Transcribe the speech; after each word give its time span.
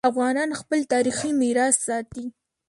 افغانان 0.09 0.49
خپل 0.61 0.79
تاریخي 0.93 1.29
میراث 1.41 1.75
ساتي. 1.87 2.25